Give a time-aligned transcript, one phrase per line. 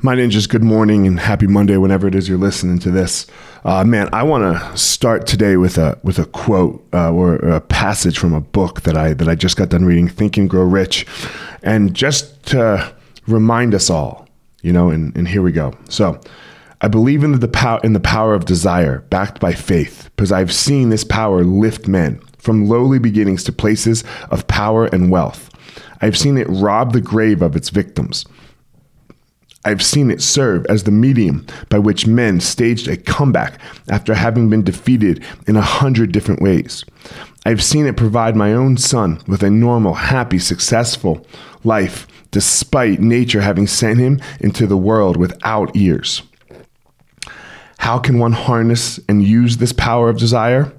[0.00, 3.26] My ninjas, good morning and happy Monday whenever it is you're listening to this.
[3.64, 7.60] Uh, man, I want to start today with a with a quote uh, or a
[7.60, 10.62] passage from a book that I that I just got done reading, Think and Grow
[10.62, 11.04] Rich,
[11.64, 12.94] and just to
[13.26, 14.28] remind us all,
[14.62, 14.88] you know.
[14.88, 15.76] And, and here we go.
[15.88, 16.20] So,
[16.80, 20.52] I believe in the power in the power of desire, backed by faith, because I've
[20.52, 25.50] seen this power lift men from lowly beginnings to places of power and wealth.
[26.00, 28.24] I've seen it rob the grave of its victims.
[29.68, 34.48] I've seen it serve as the medium by which men staged a comeback after having
[34.48, 36.86] been defeated in a hundred different ways.
[37.44, 41.26] I've seen it provide my own son with a normal, happy, successful
[41.64, 46.22] life, despite nature having sent him into the world without ears.
[47.76, 50.72] How can one harness and use this power of desire?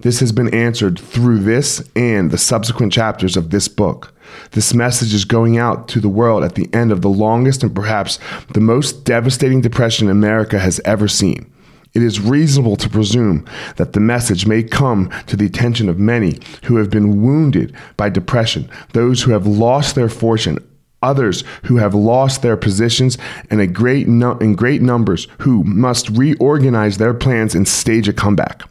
[0.00, 4.14] This has been answered through this and the subsequent chapters of this book.
[4.52, 7.74] This message is going out to the world at the end of the longest and
[7.74, 8.20] perhaps
[8.54, 11.52] the most devastating depression America has ever seen.
[11.94, 13.44] It is reasonable to presume
[13.76, 18.08] that the message may come to the attention of many who have been wounded by
[18.08, 20.64] depression, those who have lost their fortune,
[21.02, 23.18] others who have lost their positions,
[23.50, 28.12] and a great no- in great numbers who must reorganize their plans and stage a
[28.12, 28.62] comeback.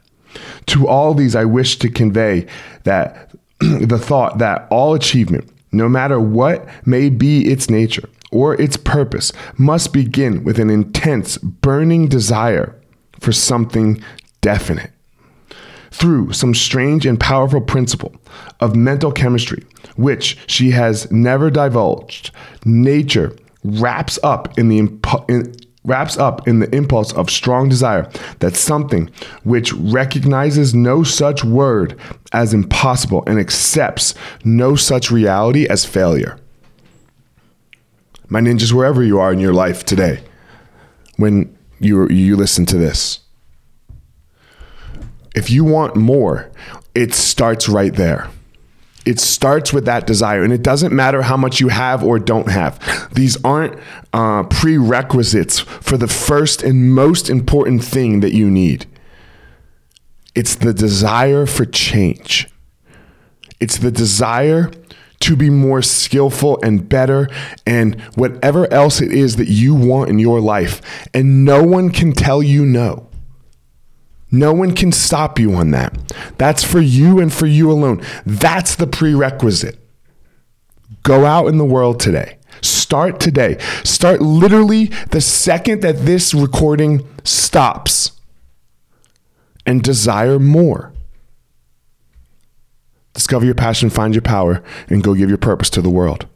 [0.67, 2.47] To all these, I wish to convey
[2.83, 8.77] that the thought that all achievement, no matter what may be its nature or its
[8.77, 12.75] purpose, must begin with an intense, burning desire
[13.19, 14.03] for something
[14.41, 14.91] definite.
[15.91, 18.13] Through some strange and powerful principle
[18.59, 19.63] of mental chemistry,
[19.95, 22.31] which she has never divulged,
[22.65, 25.55] nature wraps up in the impo- in,
[25.87, 28.07] wraps up in the impulse of strong desire
[28.39, 29.09] that something
[29.43, 31.97] which recognizes no such word
[32.33, 34.13] as impossible and accepts
[34.43, 36.37] no such reality as failure.
[38.27, 40.21] My ninjas, wherever you are in your life today,
[41.15, 43.21] when you, you listen to this,
[45.33, 46.51] if you want more,
[46.93, 48.29] it starts right there.
[49.07, 52.49] It starts with that desire, and it doesn't matter how much you have or don't
[52.49, 52.77] have.
[53.13, 53.79] These aren't
[54.11, 58.85] uh, prerequisites for the first and most important thing that you need.
[60.35, 62.49] It's the desire for change.
[63.61, 64.71] It's the desire
[65.21, 67.29] to be more skillful and better
[67.65, 71.07] and whatever else it is that you want in your life.
[71.13, 73.07] And no one can tell you no.
[74.31, 75.97] No one can stop you on that.
[76.37, 78.01] That's for you and for you alone.
[78.25, 79.79] That's the prerequisite.
[81.03, 82.37] Go out in the world today.
[82.61, 83.57] Start today.
[83.83, 88.11] Start literally the second that this recording stops
[89.65, 90.93] and desire more.
[93.13, 96.27] Discover your passion, find your power, and go give your purpose to the world.